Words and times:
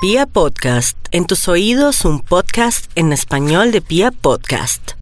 Pia 0.00 0.26
Podcast, 0.26 0.96
en 1.10 1.26
tus 1.26 1.48
oídos 1.48 2.04
un 2.04 2.20
podcast 2.20 2.88
en 2.94 3.12
español 3.12 3.72
de 3.72 3.80
Pia 3.80 4.12
Podcast. 4.12 4.92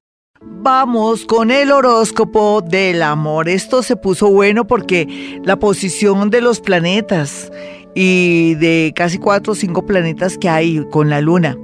Vamos 0.41 1.26
con 1.26 1.50
el 1.50 1.71
horóscopo 1.71 2.62
del 2.62 3.03
amor. 3.03 3.51
Esto 3.51 3.82
se 3.82 3.96
puso 3.96 4.30
bueno 4.30 4.67
porque 4.67 5.38
la 5.45 5.56
posición 5.56 6.30
de 6.30 6.40
los 6.40 6.62
planetas 6.62 7.53
y 7.95 8.54
de 8.54 8.95
casi 8.96 9.19
cuatro 9.19 9.53
o 9.53 9.56
cinco 9.56 9.85
planetas 9.85 10.38
que 10.38 10.49
hay 10.49 10.82
con 10.90 11.10
la 11.10 11.21
luna 11.21 11.58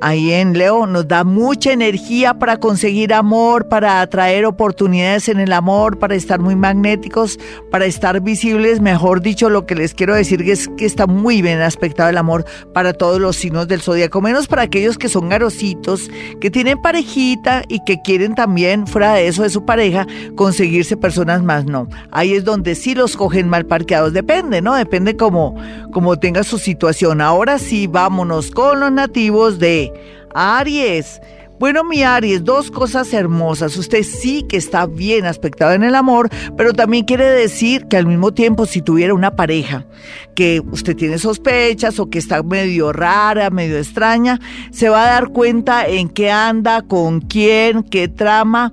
ahí 0.00 0.32
en 0.32 0.56
Leo 0.56 0.86
nos 0.86 1.08
da 1.08 1.24
mucha 1.24 1.72
energía 1.72 2.34
para 2.34 2.58
conseguir 2.58 3.12
amor, 3.12 3.68
para 3.68 4.00
atraer 4.00 4.44
oportunidades 4.44 5.28
en 5.28 5.40
el 5.40 5.52
amor, 5.52 5.98
para 5.98 6.14
estar 6.14 6.40
muy 6.40 6.56
magnéticos, 6.56 7.38
para 7.70 7.86
estar 7.86 8.20
visibles. 8.20 8.80
Mejor 8.80 9.20
dicho, 9.20 9.50
lo 9.50 9.66
que 9.66 9.74
les 9.74 9.94
quiero 9.94 10.14
decir 10.14 10.42
es 10.42 10.68
que 10.76 10.84
está 10.84 11.06
muy 11.06 11.42
bien 11.42 11.60
aspectado 11.60 12.10
el 12.10 12.18
amor 12.18 12.44
para 12.72 12.92
todos 12.92 13.20
los 13.20 13.36
signos 13.36 13.68
del 13.68 13.80
zodiaco, 13.80 14.20
menos 14.20 14.46
para 14.46 14.62
aquellos 14.62 14.98
que 14.98 15.08
son 15.08 15.28
garositos, 15.28 16.10
que 16.40 16.50
tienen 16.50 16.80
parejita 16.80 17.62
y 17.68 17.84
que 17.84 18.00
quieren 18.02 18.34
también, 18.34 18.86
fuera 18.86 19.14
de 19.14 19.28
eso 19.28 19.42
de 19.42 19.50
su 19.50 19.64
pareja, 19.64 20.06
conseguirse 20.34 20.96
personas 20.96 21.42
más. 21.42 21.64
No, 21.64 21.88
ahí 22.10 22.34
es 22.34 22.44
donde 22.44 22.74
sí 22.74 22.94
los 22.94 23.16
cogen 23.16 23.48
mal 23.48 23.66
parqueados. 23.66 24.12
Depende, 24.12 24.62
¿no? 24.62 24.74
Depende 24.74 25.16
como, 25.16 25.54
como 25.92 26.18
tenga 26.18 26.44
su 26.44 26.58
situación. 26.58 27.20
Ahora 27.20 27.58
sí, 27.58 27.86
vámonos 27.86 28.50
con 28.50 28.80
los 28.80 28.92
nativos 28.92 29.58
de 29.58 29.85
Aries. 30.34 31.20
Bueno, 31.58 31.84
mi 31.84 32.02
Aries, 32.02 32.44
dos 32.44 32.70
cosas 32.70 33.14
hermosas. 33.14 33.78
Usted 33.78 34.02
sí 34.02 34.44
que 34.46 34.58
está 34.58 34.84
bien 34.84 35.24
aspectado 35.24 35.72
en 35.72 35.84
el 35.84 35.94
amor, 35.94 36.28
pero 36.54 36.74
también 36.74 37.06
quiere 37.06 37.24
decir 37.24 37.86
que 37.86 37.96
al 37.96 38.06
mismo 38.06 38.34
tiempo 38.34 38.66
si 38.66 38.82
tuviera 38.82 39.14
una 39.14 39.36
pareja 39.36 39.86
que 40.34 40.60
usted 40.70 40.94
tiene 40.94 41.16
sospechas 41.16 41.98
o 41.98 42.10
que 42.10 42.18
está 42.18 42.42
medio 42.42 42.92
rara, 42.92 43.48
medio 43.48 43.78
extraña, 43.78 44.38
se 44.70 44.90
va 44.90 45.04
a 45.04 45.12
dar 45.12 45.28
cuenta 45.28 45.86
en 45.86 46.10
qué 46.10 46.30
anda, 46.30 46.82
con 46.82 47.22
quién, 47.22 47.82
qué 47.84 48.08
trama 48.08 48.70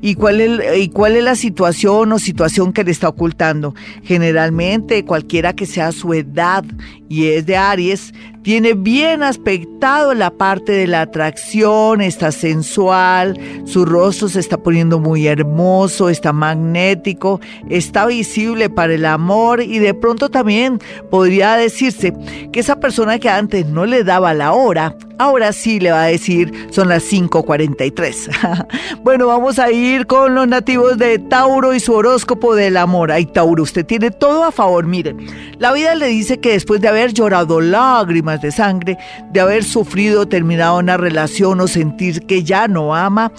y 0.00 0.16
cuál 0.16 0.62
y 0.76 0.88
cuál 0.88 1.16
es 1.16 1.24
la 1.24 1.36
situación 1.36 2.12
o 2.12 2.18
situación 2.18 2.72
que 2.72 2.82
le 2.82 2.90
está 2.90 3.08
ocultando. 3.08 3.74
Generalmente 4.02 5.04
cualquiera 5.04 5.52
que 5.52 5.64
sea 5.64 5.92
su 5.92 6.12
edad 6.12 6.64
y 7.08 7.26
es 7.26 7.46
de 7.46 7.56
Aries, 7.56 8.12
tiene 8.42 8.74
bien 8.74 9.22
aspectado 9.22 10.14
la 10.14 10.30
parte 10.30 10.72
de 10.72 10.86
la 10.86 11.02
atracción, 11.02 12.00
está 12.00 12.32
sensual, 12.32 13.38
su 13.64 13.84
rostro 13.84 14.28
se 14.28 14.40
está 14.40 14.56
poniendo 14.58 14.98
muy 14.98 15.26
hermoso, 15.26 16.08
está 16.08 16.32
magnético, 16.32 17.40
está 17.70 18.06
visible 18.06 18.68
para 18.68 18.94
el 18.94 19.04
amor 19.04 19.62
y 19.62 19.78
de 19.78 19.94
pronto 19.94 20.28
también 20.28 20.80
podría 21.10 21.56
decirse 21.56 22.12
que 22.52 22.60
esa 22.60 22.80
persona 22.80 23.18
que 23.18 23.28
antes 23.28 23.66
no 23.66 23.86
le 23.86 24.04
daba 24.04 24.34
la 24.34 24.52
hora, 24.52 24.96
ahora 25.18 25.52
sí 25.52 25.78
le 25.78 25.92
va 25.92 26.04
a 26.04 26.06
decir 26.06 26.52
son 26.70 26.88
las 26.88 27.04
5.43. 27.10 28.98
bueno, 29.02 29.26
vamos 29.28 29.58
a 29.58 29.70
ir 29.70 30.06
con 30.06 30.34
los 30.34 30.48
nativos 30.48 30.98
de 30.98 31.18
Tauro 31.18 31.74
y 31.74 31.80
su 31.80 31.92
horóscopo 31.92 32.54
del 32.54 32.76
amor. 32.76 33.12
Ay, 33.12 33.26
Tauro, 33.26 33.62
usted 33.62 33.86
tiene 33.86 34.10
todo 34.10 34.44
a 34.44 34.52
favor, 34.52 34.86
miren, 34.86 35.26
la 35.58 35.72
vida 35.72 35.94
le 35.94 36.06
dice 36.08 36.38
que 36.38 36.52
después 36.52 36.80
de 36.80 36.88
haber 36.88 37.12
llorado 37.12 37.60
lágrimas, 37.60 38.31
de 38.40 38.52
sangre, 38.52 38.98
de 39.30 39.40
haber 39.40 39.64
sufrido, 39.64 40.26
terminado 40.26 40.78
una 40.78 40.96
relación 40.96 41.60
o 41.60 41.68
sentir 41.68 42.26
que 42.26 42.42
ya 42.42 42.68
no 42.68 42.94
ama, 42.94 43.32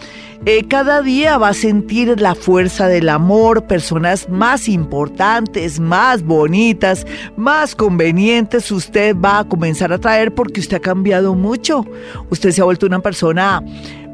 eh, 0.45 0.67
cada 0.67 1.01
día 1.01 1.37
va 1.37 1.49
a 1.49 1.53
sentir 1.53 2.19
la 2.19 2.35
fuerza 2.35 2.89
del 2.89 3.07
amor, 3.07 3.65
personas 3.65 4.27
más 4.27 4.67
importantes, 4.67 5.79
más 5.79 6.21
bonitas, 6.21 7.07
más 7.37 7.75
convenientes, 7.75 8.69
usted 8.69 9.15
va 9.15 9.39
a 9.39 9.43
comenzar 9.45 9.93
a 9.93 9.99
traer 9.99 10.33
porque 10.35 10.59
usted 10.59 10.77
ha 10.77 10.81
cambiado 10.81 11.33
mucho. 11.33 11.85
Usted 12.29 12.51
se 12.51 12.59
ha 12.59 12.65
vuelto 12.65 12.85
una 12.85 12.99
persona 12.99 13.63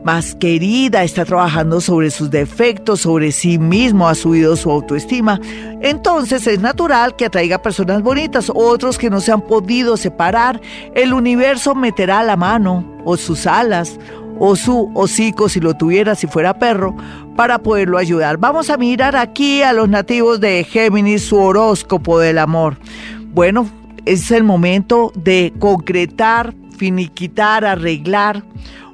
más 0.04 0.36
querida, 0.36 1.04
está 1.04 1.26
trabajando 1.26 1.82
sobre 1.82 2.12
sus 2.12 2.30
defectos, 2.30 3.02
sobre 3.02 3.32
sí 3.32 3.58
mismo, 3.58 4.08
ha 4.08 4.16
subido 4.16 4.56
su 4.56 4.72
autoestima. 4.72 5.40
Entonces 5.82 6.48
es 6.48 6.60
natural 6.60 7.16
que 7.16 7.26
atraiga 7.26 7.62
personas 7.62 8.02
bonitas, 8.02 8.52
otros 8.54 8.98
que 8.98 9.10
no 9.10 9.22
se 9.22 9.32
han 9.32 9.42
podido 9.42 9.98
separar. 9.98 10.62
El 10.96 11.14
universo 11.14 11.76
meterá 11.76 12.24
la 12.24 12.36
mano 12.36 12.86
o 13.06 13.18
sus 13.18 13.46
alas 13.48 14.00
o 14.40 14.56
su 14.56 14.90
hocico 14.96 15.50
si 15.50 15.60
lo 15.60 15.74
tuviera, 15.74 16.16
si 16.16 16.26
fuera 16.28 16.58
perro, 16.58 16.96
para 17.36 17.60
poderlo 17.60 17.98
ayudar. 17.98 18.38
Vamos 18.38 18.70
a 18.70 18.78
mirar 18.78 19.16
aquí 19.16 19.62
a 19.62 19.74
los 19.74 19.90
nativos 19.90 20.40
de 20.40 20.64
Géminis 20.64 21.24
su 21.24 21.38
horóscopo 21.38 22.20
del 22.20 22.38
amor. 22.38 22.78
Bueno, 23.34 23.70
es 24.06 24.32
el 24.32 24.44
momento 24.44 25.12
de 25.16 25.54
concretar, 25.60 26.54
finiquitar, 26.80 27.66
arreglar 27.66 28.44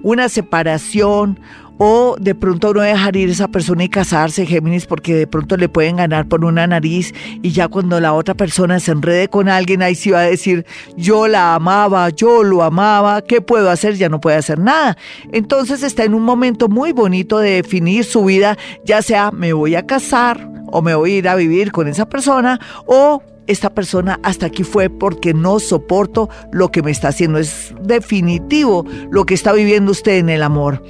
una 0.02 0.28
separación 0.28 1.40
o 1.78 2.16
de 2.20 2.36
pronto 2.36 2.74
no 2.74 2.82
dejar 2.82 3.16
ir 3.18 3.30
a 3.30 3.32
esa 3.34 3.48
persona 3.50 3.84
y 3.84 3.90
casarse, 3.90 4.46
Géminis, 4.46 4.86
porque 4.86 5.14
de 5.14 5.28
pronto 5.28 5.58
le 5.58 5.68
pueden 5.68 5.98
ganar 5.98 6.28
por 6.28 6.46
una 6.46 6.66
nariz 6.68 7.14
y 7.42 7.52
ya 7.52 7.68
cuando 7.68 8.00
la 8.00 8.14
otra 8.14 8.34
persona 8.34 8.80
se 8.80 8.92
enrede 8.92 9.28
con 9.28 9.50
alguien, 9.50 9.82
ahí 9.82 9.96
sí 9.96 10.12
va 10.12 10.20
a 10.20 10.24
decir, 10.24 10.66
yo 10.96 11.28
la 11.28 11.56
amaba, 11.56 12.10
yo 12.10 12.44
lo 12.44 12.64
amaba, 12.64 13.22
¿qué 13.22 13.42
puedo 13.42 13.70
hacer? 13.70 13.96
Ya 13.96 14.10
no 14.10 14.22
puede 14.22 14.38
hacer 14.38 14.60
nada. 14.60 14.98
Entonces 15.34 15.84
está 15.84 16.06
en 16.06 16.14
un 16.14 16.24
momento 16.24 16.70
muy 16.70 16.94
bonito 16.94 17.40
de 17.40 17.62
definir 17.62 18.06
su 18.06 18.24
vida, 18.24 18.58
ya 18.86 19.02
sea 19.02 19.32
me 19.32 19.54
voy 19.54 19.76
a 19.76 19.86
casar 19.86 20.50
o 20.68 20.82
me 20.82 20.96
voy 20.96 21.14
a 21.14 21.18
ir 21.18 21.28
a 21.28 21.36
vivir 21.36 21.72
con 21.72 21.88
esa 21.88 22.08
persona 22.08 22.60
o 22.86 23.22
esta 23.48 23.74
persona 23.74 24.20
hasta 24.24 24.48
aquí 24.48 24.64
fue 24.64 24.90
porque 24.90 25.34
no 25.34 25.60
soporto 25.60 26.30
lo 26.52 26.72
que 26.72 26.82
me 26.82 26.92
está 26.92 27.10
haciendo. 27.10 27.40
Es 27.40 27.74
definitivo 27.82 28.86
lo 29.12 29.26
que 29.26 29.34
está 29.34 29.54
viviendo 29.54 29.92
usted 29.92 30.18
en 30.18 30.30
el 30.30 30.44
amor. 30.44 30.84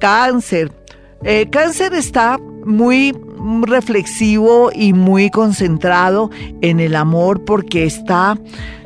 Cáncer. 0.00 0.72
Eh, 1.24 1.48
cáncer 1.50 1.94
está 1.94 2.38
muy 2.64 3.12
reflexivo 3.62 4.70
y 4.72 4.92
muy 4.92 5.30
concentrado 5.30 6.30
en 6.60 6.80
el 6.80 6.94
amor 6.94 7.44
porque 7.44 7.84
está 7.84 8.38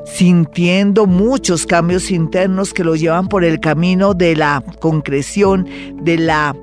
sintiendo 0.06 1.06
muchos 1.06 1.66
cambios 1.66 2.10
internos 2.10 2.72
que 2.72 2.84
lo 2.84 2.96
llevan 2.96 3.28
por 3.28 3.44
el 3.44 3.60
camino 3.60 4.14
de 4.14 4.36
la 4.36 4.62
concreción, 4.80 5.66
de 6.02 6.18
la 6.18 6.56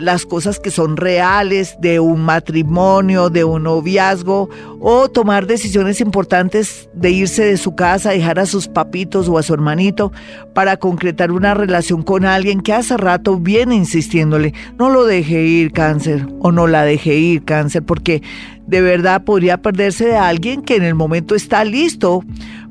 las 0.00 0.26
cosas 0.26 0.60
que 0.60 0.70
son 0.70 0.96
reales 0.96 1.76
de 1.80 2.00
un 2.00 2.22
matrimonio, 2.22 3.30
de 3.30 3.44
un 3.44 3.64
noviazgo, 3.64 4.48
o 4.80 5.08
tomar 5.08 5.46
decisiones 5.46 6.00
importantes 6.00 6.88
de 6.92 7.10
irse 7.10 7.44
de 7.44 7.56
su 7.56 7.74
casa, 7.74 8.10
dejar 8.10 8.38
a 8.38 8.46
sus 8.46 8.68
papitos 8.68 9.28
o 9.28 9.38
a 9.38 9.42
su 9.42 9.54
hermanito 9.54 10.12
para 10.54 10.76
concretar 10.76 11.32
una 11.32 11.54
relación 11.54 12.02
con 12.02 12.24
alguien 12.24 12.60
que 12.60 12.72
hace 12.72 12.96
rato 12.96 13.38
viene 13.38 13.74
insistiéndole, 13.74 14.54
no 14.78 14.90
lo 14.90 15.04
deje 15.04 15.42
ir 15.42 15.72
cáncer 15.72 16.26
o 16.40 16.52
no 16.52 16.66
la 16.66 16.84
deje 16.84 17.14
ir 17.14 17.44
cáncer, 17.44 17.82
porque 17.82 18.22
de 18.66 18.80
verdad 18.80 19.24
podría 19.24 19.58
perderse 19.58 20.06
de 20.06 20.16
alguien 20.16 20.62
que 20.62 20.76
en 20.76 20.82
el 20.82 20.94
momento 20.94 21.34
está 21.34 21.64
listo 21.64 22.22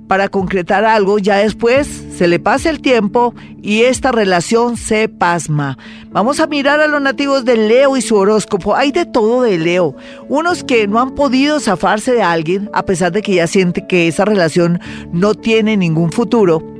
para 0.08 0.30
concretar 0.30 0.86
algo, 0.86 1.18
ya 1.20 1.38
después 1.38 2.05
se 2.18 2.28
le 2.28 2.40
pasa 2.40 2.70
el 2.70 2.82
tiempo 2.82 3.34
y 3.62 3.84
esta 3.84 4.12
relación 4.12 4.78
se 4.78 5.10
pasma. 5.10 5.78
Vamos 6.12 6.40
a 6.40 6.48
mirar 6.48 6.80
a 6.80 6.88
los 6.88 7.02
nativos 7.02 7.46
de 7.46 7.58
Leo 7.58 7.98
y 7.98 8.02
su 8.02 8.16
horóscopo. 8.16 8.76
Hay 8.76 8.92
de 8.92 9.06
todo 9.06 9.42
de 9.42 9.58
Leo. 9.58 9.96
Unos 10.30 10.64
que 10.64 10.88
no 10.88 11.00
han 11.00 11.16
podido 11.16 11.60
zafarse 11.60 12.14
de 12.14 12.24
alguien 12.24 12.70
a 12.74 12.86
pesar 12.86 13.12
de 13.12 13.22
que 13.22 13.36
ya 13.36 13.48
siente 13.48 13.86
que 13.88 14.08
esa 14.08 14.26
relación 14.26 14.80
no 15.12 15.34
tiene 15.34 15.78
ningún 15.78 16.12
futuro 16.12 16.75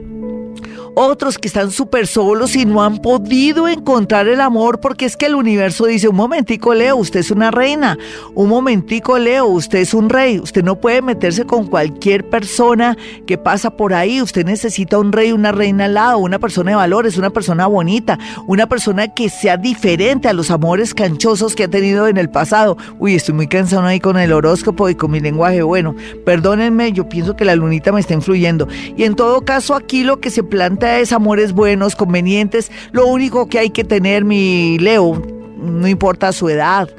otros 0.96 1.38
que 1.38 1.48
están 1.48 1.72
súper 1.72 2.08
solos 2.08 2.56
y 2.56 2.66
no 2.66 2.82
han 2.82 3.00
podido 3.00 3.68
encontrar 3.68 4.28
el 4.28 4.42
amor 4.42 4.80
porque 4.80 5.06
es 5.06 5.18
que 5.18 5.28
el 5.28 5.36
universo 5.36 5.86
dice, 5.86 6.08
un 6.08 6.16
momentico 6.16 6.74
Leo, 6.74 6.96
usted 6.96 7.20
es 7.20 7.32
una 7.32 7.52
reina, 7.52 7.98
un 8.34 8.50
momentico 8.50 9.20
Leo, 9.20 9.46
usted 9.46 9.80
es 9.80 9.94
un 9.94 10.10
rey, 10.10 10.40
usted 10.40 10.64
no 10.64 10.80
puede 10.80 11.02
meterse 11.02 11.46
con 11.46 11.68
cualquier 11.68 12.30
persona 12.30 12.98
que 13.28 13.38
pasa 13.38 13.72
por 13.72 13.94
ahí, 13.94 14.22
usted 14.22 14.46
necesita 14.46 14.98
un 14.98 15.12
rey, 15.12 15.34
una 15.34 15.52
reina 15.52 15.86
al 15.86 15.96
lado, 15.96 16.18
una 16.20 16.40
persona 16.40 16.72
de 16.72 16.78
valores, 16.78 17.18
una 17.18 17.30
persona 17.30 17.68
bonita, 17.68 18.18
una 18.48 18.68
persona 18.68 19.14
que 19.14 19.30
sea 19.30 19.58
diferente 19.58 20.30
a 20.30 20.34
los 20.34 20.50
amores 20.50 20.94
canchosos 20.94 21.56
que 21.56 21.66
ha 21.66 21.68
tenido 21.68 22.08
en 22.08 22.18
el 22.18 22.30
pasado. 22.30 22.78
Uy, 23.00 23.16
estoy 23.16 23.36
muy 23.36 23.48
cansado 23.48 23.86
ahí 23.86 24.00
con 24.00 24.18
el 24.18 24.32
horóscopo 24.32 24.90
y 24.90 24.96
con 24.96 25.12
mi 25.12 25.20
lenguaje. 25.20 25.62
Bueno, 25.62 25.94
perdónenme, 26.26 26.94
yo 26.94 27.10
pienso 27.10 27.36
que 27.36 27.44
la 27.44 27.56
lunita 27.56 27.92
me 27.92 28.00
está 28.00 28.14
influyendo. 28.14 28.68
Y 28.96 29.04
en 29.04 29.16
todo 29.16 29.42
caso, 29.42 29.76
aquí 29.76 30.04
lo 30.04 30.20
que 30.20 30.30
se 30.30 30.44
plantea 30.44 30.85
es 30.86 31.12
amores 31.12 31.54
buenos, 31.54 31.96
convenientes. 31.96 32.72
Lo 32.92 33.08
único 33.08 33.48
que 33.48 33.60
hay 33.60 33.70
que 33.70 33.84
tener, 33.84 34.24
mi 34.24 34.78
Leo, 34.80 35.22
no 35.58 35.88
importa 35.88 36.32
su 36.32 36.50
edad, 36.50 36.90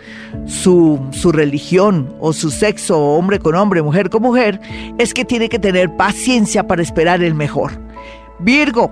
su, 0.47 1.01
su 1.13 1.33
religión 1.33 2.15
o 2.21 2.33
su 2.33 2.51
sexo, 2.51 2.99
hombre 2.99 3.39
con 3.39 3.55
hombre, 3.55 3.83
mujer 3.83 4.11
con 4.11 4.23
mujer, 4.23 4.61
es 4.99 5.15
que 5.15 5.25
tiene 5.25 5.49
que 5.49 5.59
tener 5.59 5.97
paciencia 5.97 6.67
para 6.67 6.83
esperar 6.83 7.23
el 7.23 7.35
mejor. 7.35 7.73
Virgo, 8.39 8.91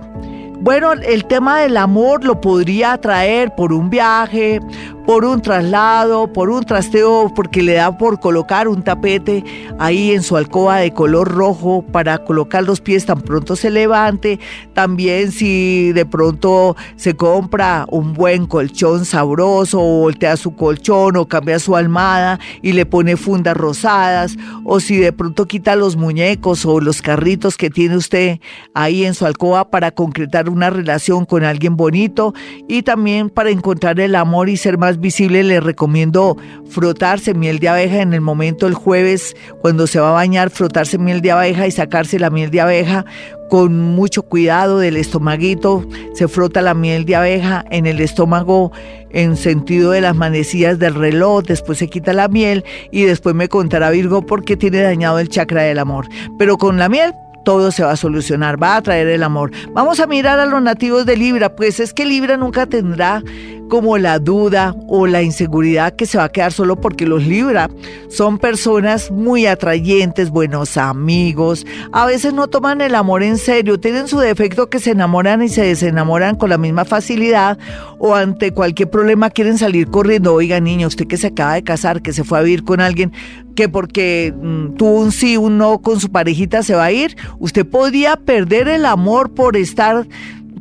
bueno, 0.59 0.93
el 0.93 1.25
tema 1.25 1.59
del 1.59 1.77
amor 1.77 2.23
lo 2.23 2.41
podría 2.41 2.93
atraer 2.93 3.53
por 3.55 3.73
un 3.73 3.89
viaje, 3.89 4.59
por 5.05 5.23
un 5.23 5.41
traslado, 5.41 6.33
por 6.33 6.49
un 6.49 6.63
trasteo, 6.63 7.31
porque 7.35 7.61
le 7.61 7.73
da 7.73 7.97
por 7.97 8.19
colocar 8.19 8.67
un 8.67 8.83
tapete 8.83 9.43
ahí 9.77 10.11
en 10.11 10.23
su 10.23 10.35
alcoba 10.35 10.77
de 10.77 10.91
color 10.91 11.27
rojo 11.27 11.83
para 11.91 12.17
colocar 12.19 12.63
los 12.63 12.81
pies 12.81 13.05
tan 13.05 13.21
pronto 13.21 13.55
se 13.55 13.69
levante. 13.69 14.39
También 14.73 15.31
si 15.31 15.91
de 15.93 16.05
pronto 16.05 16.75
se 16.95 17.15
compra 17.15 17.85
un 17.89 18.13
buen 18.13 18.47
colchón 18.47 19.05
sabroso 19.05 19.79
o 19.79 19.99
voltea 19.99 20.37
su 20.37 20.55
colchón 20.55 21.17
o 21.17 21.27
cambia 21.27 21.59
su 21.59 21.75
almada 21.75 22.39
y 22.61 22.73
le 22.73 22.85
pone 22.85 23.15
fundas 23.15 23.55
rosadas 23.55 24.35
o 24.63 24.79
si 24.79 24.97
de 24.97 25.13
pronto 25.13 25.45
quita 25.45 25.75
los 25.75 25.95
muñecos 25.95 26.65
o 26.65 26.79
los 26.81 27.01
carritos 27.01 27.57
que 27.57 27.69
tiene 27.69 27.97
usted 27.97 28.39
ahí 28.73 29.05
en 29.05 29.13
su 29.13 29.25
alcoba 29.25 29.69
para 29.69 29.91
concretar 29.91 30.49
una 30.49 30.69
relación 30.71 31.25
con 31.25 31.43
alguien 31.43 31.75
bonito 31.77 32.33
y 32.67 32.81
también 32.81 33.29
para 33.29 33.51
encontrar 33.51 33.99
el 33.99 34.15
amor 34.15 34.49
y 34.49 34.57
ser 34.57 34.77
más 34.77 34.94
visible 34.99 35.43
le 35.43 35.59
recomiendo 35.59 36.37
frotarse 36.69 37.33
miel 37.33 37.59
de 37.59 37.69
abeja 37.69 38.01
en 38.01 38.13
el 38.13 38.21
momento 38.21 38.67
el 38.67 38.73
jueves 38.73 39.35
cuando 39.61 39.87
se 39.87 39.99
va 39.99 40.09
a 40.09 40.13
bañar, 40.13 40.49
frotarse 40.49 40.97
miel 40.97 41.21
de 41.21 41.31
abeja 41.31 41.67
y 41.67 41.71
sacarse 41.71 42.19
la 42.19 42.29
miel 42.29 42.51
de 42.51 42.61
abeja 42.61 43.05
con 43.49 43.79
mucho 43.79 44.23
cuidado 44.23 44.79
del 44.79 44.97
estomaguito, 44.97 45.85
se 46.13 46.27
frota 46.27 46.61
la 46.61 46.73
miel 46.73 47.05
de 47.05 47.15
abeja 47.15 47.63
en 47.69 47.85
el 47.85 48.01
estómago 48.01 48.71
en 49.11 49.37
sentido 49.37 49.91
de 49.91 50.01
las 50.01 50.15
manecillas 50.15 50.79
del 50.79 50.95
reloj, 50.95 51.43
después 51.45 51.77
se 51.77 51.87
quita 51.87 52.11
la 52.11 52.27
miel 52.27 52.65
y 52.91 53.03
después 53.03 53.35
me 53.35 53.47
contará 53.47 53.91
Virgo 53.91 54.25
por 54.25 54.43
qué 54.43 54.57
tiene 54.57 54.81
dañado 54.81 55.19
el 55.19 55.29
chakra 55.29 55.61
del 55.61 55.79
amor. 55.79 56.07
Pero 56.37 56.57
con 56.57 56.77
la 56.77 56.89
miel 56.89 57.13
todo 57.45 57.71
se 57.71 57.83
va 57.83 57.91
a 57.91 57.95
solucionar, 57.95 58.61
va 58.61 58.75
a 58.75 58.81
traer 58.81 59.07
el 59.07 59.23
amor. 59.23 59.51
Vamos 59.71 60.01
a 60.01 60.07
mirar 60.07 60.39
a 60.39 60.45
los 60.45 60.61
nativos 60.61 61.05
de 61.05 61.15
Libra, 61.15 61.55
pues 61.55 61.79
es 61.79 61.93
que 61.93 62.03
Libra 62.03 62.35
nunca 62.35 62.65
tendrá 62.65 63.23
como 63.69 63.97
la 63.97 64.19
duda 64.19 64.75
o 64.87 65.07
la 65.07 65.21
inseguridad 65.21 65.95
que 65.95 66.05
se 66.05 66.17
va 66.17 66.25
a 66.25 66.31
quedar 66.31 66.51
solo 66.51 66.75
porque 66.79 67.05
los 67.05 67.25
Libra 67.25 67.69
son 68.09 68.37
personas 68.37 69.11
muy 69.11 69.45
atrayentes, 69.47 70.29
buenos 70.29 70.77
amigos, 70.77 71.65
a 71.91 72.05
veces 72.05 72.33
no 72.33 72.47
toman 72.47 72.81
el 72.81 72.95
amor 72.95 73.23
en 73.23 73.37
serio, 73.37 73.79
tienen 73.79 74.07
su 74.07 74.19
defecto 74.19 74.69
que 74.69 74.79
se 74.79 74.91
enamoran 74.91 75.41
y 75.41 75.49
se 75.49 75.63
desenamoran 75.63 76.35
con 76.35 76.49
la 76.49 76.57
misma 76.57 76.85
facilidad 76.85 77.57
o 77.97 78.15
ante 78.15 78.51
cualquier 78.51 78.89
problema 78.89 79.29
quieren 79.29 79.57
salir 79.57 79.87
corriendo, 79.89 80.33
oiga 80.33 80.59
niño, 80.59 80.87
usted 80.87 81.07
que 81.07 81.17
se 81.17 81.27
acaba 81.27 81.55
de 81.55 81.63
casar, 81.63 82.01
que 82.01 82.13
se 82.13 82.23
fue 82.23 82.39
a 82.39 82.41
vivir 82.41 82.63
con 82.63 82.81
alguien, 82.81 83.11
que 83.55 83.69
porque 83.69 84.33
mm, 84.35 84.81
un 84.81 85.11
sí, 85.11 85.37
un 85.37 85.57
no 85.57 85.79
con 85.79 85.99
su 85.99 86.11
parejita 86.11 86.63
se 86.63 86.75
va 86.75 86.85
a 86.85 86.91
ir, 86.91 87.15
usted 87.39 87.65
podría 87.65 88.17
perder 88.17 88.67
el 88.67 88.85
amor 88.85 89.33
por 89.33 89.57
estar 89.57 90.05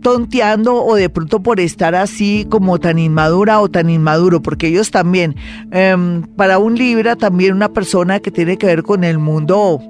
tonteando 0.04 0.84
o 0.84 0.94
de 0.96 1.08
pronto 1.08 1.42
por 1.42 1.58
estar 1.58 1.94
así 1.94 2.46
como 2.50 2.78
tan 2.78 2.98
inmadura 2.98 3.60
o 3.60 3.70
tan 3.70 3.88
inmaduro, 3.88 4.42
porque 4.42 4.68
ellos 4.68 4.90
también, 4.90 5.34
em, 5.70 6.22
para 6.36 6.58
un 6.58 6.74
Libra, 6.76 7.16
también 7.16 7.54
una 7.54 7.72
persona 7.72 8.20
que 8.20 8.30
tiene 8.30 8.58
que 8.58 8.66
ver 8.66 8.82
con 8.82 9.02
el 9.02 9.18
mundo 9.18 9.80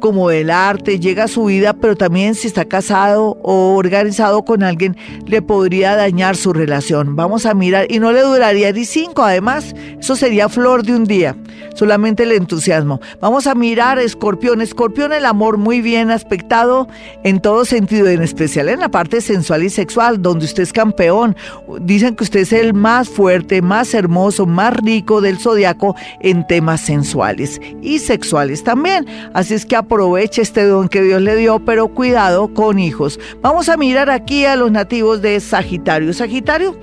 como 0.00 0.30
del 0.30 0.50
arte, 0.50 0.98
llega 0.98 1.24
a 1.24 1.28
su 1.28 1.44
vida, 1.46 1.74
pero 1.74 1.96
también 1.96 2.34
si 2.34 2.46
está 2.46 2.64
casado 2.64 3.36
o 3.42 3.74
organizado 3.76 4.44
con 4.44 4.62
alguien, 4.62 4.96
le 5.26 5.42
podría 5.42 5.96
dañar 5.96 6.36
su 6.36 6.52
relación. 6.52 7.16
Vamos 7.16 7.46
a 7.46 7.54
mirar, 7.54 7.86
y 7.90 7.98
no 7.98 8.12
le 8.12 8.22
duraría 8.22 8.72
ni 8.72 8.84
cinco, 8.84 9.22
además, 9.22 9.74
eso 9.98 10.16
sería 10.16 10.48
flor 10.48 10.82
de 10.82 10.94
un 10.94 11.04
día, 11.04 11.36
solamente 11.74 12.24
el 12.24 12.32
entusiasmo. 12.32 13.00
Vamos 13.20 13.46
a 13.46 13.54
mirar 13.54 13.98
Escorpión, 13.98 14.60
Escorpión 14.60 15.12
el 15.12 15.26
amor 15.26 15.56
muy 15.56 15.80
bien 15.80 16.10
aspectado 16.10 16.88
en 17.24 17.40
todo 17.40 17.64
sentido, 17.64 18.08
en 18.08 18.22
especial 18.22 18.68
en 18.68 18.80
la 18.80 18.90
parte 18.90 19.20
sensual 19.20 19.62
y 19.62 19.70
sexual, 19.70 20.20
donde 20.22 20.44
usted 20.44 20.62
es 20.62 20.72
campeón. 20.72 21.36
Dicen 21.80 22.16
que 22.16 22.24
usted 22.24 22.40
es 22.40 22.52
el 22.52 22.74
más 22.74 23.08
fuerte, 23.08 23.62
más 23.62 23.94
hermoso, 23.94 24.46
más 24.46 24.74
rico 24.76 25.20
del 25.20 25.38
zodiaco 25.38 25.94
en 26.20 26.46
temas 26.46 26.80
sensuales 26.80 27.60
y 27.82 27.98
sexuales 27.98 28.64
también. 28.64 29.06
Así 29.34 29.54
es 29.54 29.66
que 29.66 29.76
aproveche 29.76 30.42
este 30.42 30.64
don 30.64 30.88
que 30.88 31.02
Dios 31.02 31.22
le 31.22 31.36
dio, 31.36 31.58
pero 31.60 31.88
cuidado 31.88 32.52
con 32.54 32.78
hijos. 32.78 33.18
Vamos 33.40 33.68
a 33.68 33.76
mirar 33.76 34.10
aquí 34.10 34.44
a 34.44 34.56
los 34.56 34.70
nativos 34.70 35.22
de 35.22 35.40
Sagitario. 35.40 36.12
Sagitario, 36.12 36.76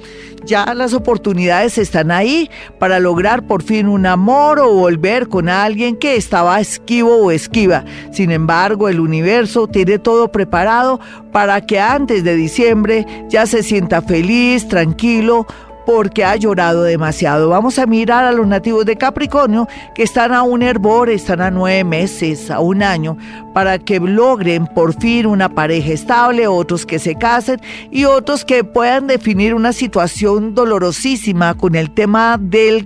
ya 0.45 0.73
las 0.73 0.93
oportunidades 0.93 1.77
están 1.77 2.11
ahí 2.11 2.49
para 2.79 2.99
lograr 2.99 3.45
por 3.47 3.63
fin 3.63 3.87
un 3.87 4.05
amor 4.05 4.59
o 4.59 4.73
volver 4.73 5.27
con 5.27 5.49
alguien 5.49 5.97
que 5.97 6.15
estaba 6.15 6.59
esquivo 6.59 7.17
o 7.17 7.31
esquiva. 7.31 7.83
Sin 8.11 8.31
embargo, 8.31 8.89
el 8.89 8.99
universo 8.99 9.67
tiene 9.67 9.99
todo 9.99 10.31
preparado 10.31 10.99
para 11.31 11.61
que 11.61 11.79
antes 11.79 12.23
de 12.23 12.35
diciembre 12.35 13.05
ya 13.29 13.45
se 13.45 13.63
sienta 13.63 14.01
feliz, 14.01 14.67
tranquilo, 14.67 15.47
porque 15.85 16.23
ha 16.25 16.35
llorado 16.35 16.83
demasiado. 16.83 17.49
Vamos 17.49 17.79
a 17.79 17.85
mirar 17.85 18.25
a 18.25 18.31
los 18.31 18.47
nativos 18.47 18.85
de 18.85 18.95
Capricornio 18.95 19.67
que 19.93 20.03
están 20.03 20.33
a 20.33 20.43
un 20.43 20.61
hervor, 20.61 21.09
están 21.09 21.41
a 21.41 21.51
nueve 21.51 21.83
meses, 21.83 22.49
a 22.49 22.59
un 22.59 22.83
año, 22.83 23.17
para 23.53 23.79
que 23.79 23.99
logren 23.99 24.67
por 24.67 24.99
fin 24.99 25.25
una 25.25 25.49
pareja 25.49 25.91
estable, 25.93 26.47
otros 26.47 26.85
que 26.85 26.99
se 26.99 27.15
casen 27.15 27.59
y 27.91 28.05
otros 28.05 28.45
que 28.45 28.63
puedan 28.63 29.07
definir 29.07 29.53
una 29.53 29.73
situación 29.73 30.55
dolorosísima 30.55 31.53
con 31.53 31.75
el 31.75 31.91
tema 31.91 32.37
del 32.39 32.85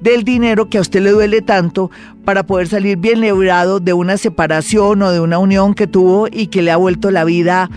del 0.00 0.24
dinero 0.24 0.68
que 0.68 0.78
a 0.78 0.80
usted 0.80 1.02
le 1.02 1.10
duele 1.10 1.42
tanto 1.42 1.90
para 2.24 2.44
poder 2.44 2.68
salir 2.68 2.98
bien 2.98 3.20
librado 3.20 3.80
de 3.80 3.92
una 3.92 4.16
separación 4.16 5.02
o 5.02 5.12
de 5.12 5.20
una 5.20 5.38
unión 5.38 5.74
que 5.74 5.86
tuvo 5.86 6.28
y 6.30 6.48
que 6.48 6.62
le 6.62 6.70
ha 6.70 6.76
vuelto 6.76 7.10
la 7.10 7.24
vida 7.24 7.70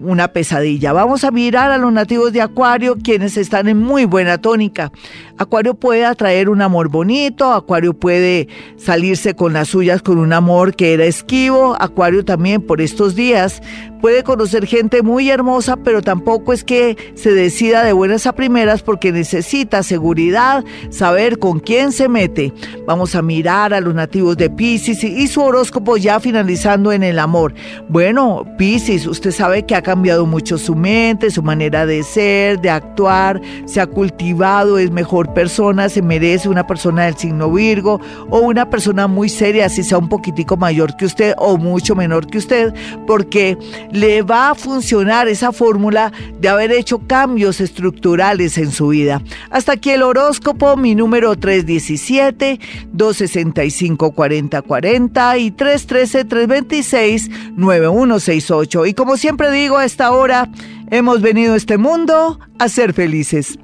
una 0.00 0.28
pesadilla. 0.28 0.92
Vamos 0.92 1.24
a 1.24 1.30
mirar 1.30 1.70
a 1.70 1.78
los 1.78 1.92
nativos 1.92 2.32
de 2.32 2.40
Acuario, 2.40 2.96
quienes 2.96 3.36
están 3.36 3.68
en 3.68 3.78
muy 3.78 4.06
buena 4.06 4.38
tónica. 4.38 4.90
Acuario 5.36 5.74
puede 5.74 6.04
atraer 6.04 6.48
un 6.48 6.62
amor 6.62 6.88
bonito, 6.88 7.52
Acuario 7.52 7.94
puede 7.94 8.48
salirse 8.76 9.34
con 9.34 9.52
las 9.52 9.68
suyas 9.68 10.02
con 10.02 10.18
un 10.18 10.32
amor 10.32 10.74
que 10.74 10.94
era 10.94 11.04
esquivo, 11.04 11.76
Acuario 11.78 12.24
también 12.24 12.62
por 12.62 12.80
estos 12.80 13.14
días 13.14 13.62
puede 14.00 14.24
conocer 14.24 14.66
gente 14.66 15.02
muy 15.02 15.28
hermosa, 15.30 15.76
pero 15.76 16.00
tampoco 16.00 16.52
es 16.52 16.64
que 16.64 16.96
se 17.14 17.32
decida 17.32 17.84
de 17.84 17.92
buenas 17.92 18.26
a 18.26 18.32
primeras 18.32 18.82
porque 18.82 19.12
necesita 19.12 19.82
seguridad, 19.82 20.64
saber 20.88 21.38
con 21.38 21.60
quién 21.60 21.92
se 21.92 22.08
mete. 22.08 22.52
Vamos 22.86 23.14
a 23.14 23.22
mirar 23.22 23.74
a 23.74 23.80
los 23.80 23.94
nativos 23.94 24.36
de 24.38 24.48
Pisces 24.48 25.04
y 25.04 25.26
su 25.28 25.42
horóscopo 25.42 25.98
ya 25.98 26.20
finalizando 26.20 26.92
en 26.92 27.02
el 27.02 27.18
amor. 27.18 27.54
Bueno, 27.88 28.46
Pisces, 28.56 29.06
usted 29.06 29.30
sabe 29.30 29.66
que 29.66 29.74
acá 29.74 29.90
cambiado 29.90 30.24
mucho 30.24 30.56
su 30.56 30.76
mente, 30.76 31.32
su 31.32 31.42
manera 31.42 31.84
de 31.84 32.04
ser, 32.04 32.60
de 32.60 32.70
actuar, 32.70 33.40
se 33.64 33.80
ha 33.80 33.88
cultivado, 33.88 34.78
es 34.78 34.92
mejor 34.92 35.34
persona, 35.34 35.88
se 35.88 36.00
merece 36.00 36.48
una 36.48 36.64
persona 36.64 37.06
del 37.06 37.16
signo 37.16 37.50
Virgo 37.50 38.00
o 38.28 38.38
una 38.38 38.70
persona 38.70 39.08
muy 39.08 39.28
seria, 39.28 39.68
si 39.68 39.82
sea 39.82 39.98
un 39.98 40.08
poquitico 40.08 40.56
mayor 40.56 40.96
que 40.96 41.06
usted 41.06 41.34
o 41.38 41.56
mucho 41.56 41.96
menor 41.96 42.28
que 42.28 42.38
usted, 42.38 42.72
porque 43.04 43.58
le 43.92 44.22
va 44.22 44.50
a 44.50 44.54
funcionar 44.54 45.28
esa 45.28 45.52
fórmula 45.52 46.12
de 46.40 46.48
haber 46.48 46.72
hecho 46.72 46.98
cambios 47.06 47.60
estructurales 47.60 48.58
en 48.58 48.70
su 48.70 48.88
vida. 48.88 49.22
Hasta 49.50 49.72
aquí 49.72 49.90
el 49.90 50.02
horóscopo, 50.02 50.76
mi 50.76 50.94
número 50.94 51.36
317 51.36 52.60
265 52.92 54.12
4040 54.12 55.38
y 55.38 55.50
313 55.50 56.24
326 56.24 57.30
9168. 57.56 58.86
Y 58.86 58.94
como 58.94 59.16
siempre 59.16 59.50
digo, 59.50 59.78
a 59.78 59.84
esta 59.84 60.10
hora 60.12 60.48
hemos 60.90 61.20
venido 61.20 61.54
a 61.54 61.56
este 61.56 61.78
mundo 61.78 62.38
a 62.58 62.68
ser 62.68 62.92
felices. 62.92 63.58